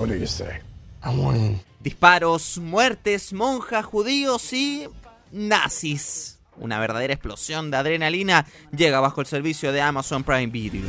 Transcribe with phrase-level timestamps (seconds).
[0.00, 0.62] What do you say?
[1.02, 1.60] I want in.
[1.84, 4.88] Disparos, muertes, monjas, judíos y
[5.30, 6.38] nazis.
[6.56, 10.88] Una verdadera explosión de adrenalina llega bajo el servicio de Amazon Prime Video.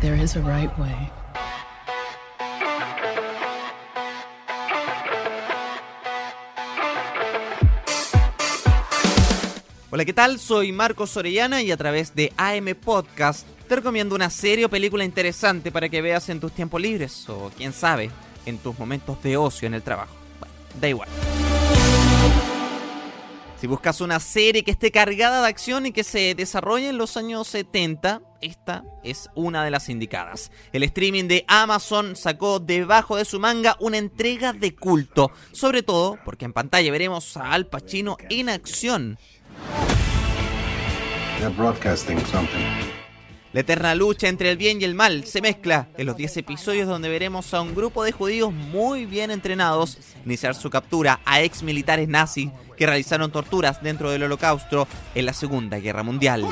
[0.00, 1.10] There is a right way.
[9.94, 10.38] Hola, ¿qué tal?
[10.38, 15.04] Soy Marcos Orellana y a través de AM Podcast te recomiendo una serie o película
[15.04, 18.10] interesante para que veas en tus tiempos libres o, quién sabe,
[18.46, 20.14] en tus momentos de ocio en el trabajo.
[20.40, 21.10] Bueno, da igual.
[23.60, 27.18] Si buscas una serie que esté cargada de acción y que se desarrolle en los
[27.18, 30.50] años 70, esta es una de las indicadas.
[30.72, 36.18] El streaming de Amazon sacó debajo de su manga una entrega de culto, sobre todo
[36.24, 39.18] porque en pantalla veremos a Al Pacino en acción
[43.52, 46.86] la eterna lucha entre el bien y el mal se mezcla en los 10 episodios
[46.86, 51.64] donde veremos a un grupo de judíos muy bien entrenados iniciar su captura a ex
[51.64, 56.46] militares nazis que realizaron torturas dentro del holocausto en la Segunda Guerra Mundial.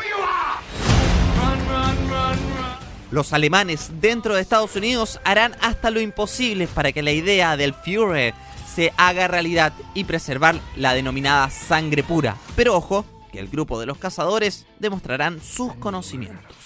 [3.13, 7.75] Los alemanes dentro de Estados Unidos harán hasta lo imposible para que la idea del
[7.75, 8.35] Führer
[8.75, 12.37] se haga realidad y preservar la denominada sangre pura.
[12.57, 16.57] Pero ojo, que el grupo de los cazadores demostrarán sus conocimientos.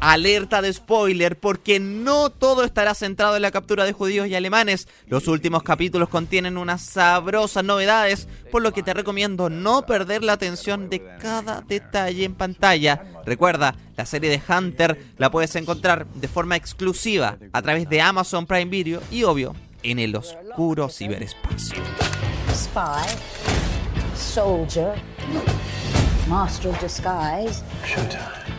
[0.00, 4.86] Alerta de spoiler porque no todo estará centrado en la captura de judíos y alemanes.
[5.06, 10.34] Los últimos capítulos contienen unas sabrosas novedades, por lo que te recomiendo no perder la
[10.34, 13.02] atención de cada detalle en pantalla.
[13.24, 18.44] Recuerda, la serie de Hunter la puedes encontrar de forma exclusiva a través de Amazon
[18.44, 21.82] Prime Video y obvio en el oscuro ciberespacio.
[22.52, 23.06] Spy,
[24.16, 24.94] soldier,
[26.28, 27.62] master of disguise.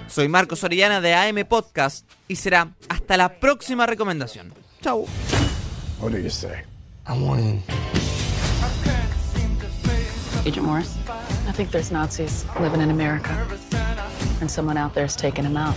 [0.08, 4.54] Soy Marcos Orellana de AM Podcast y será hasta la próxima recomendación.
[4.82, 5.08] Chau.
[6.00, 6.64] What do you say?
[7.08, 7.64] I want in.
[10.46, 10.96] Agent Morris,
[11.48, 13.32] I think there's Nazis living in America.
[14.42, 15.76] And someone out there is taking them out.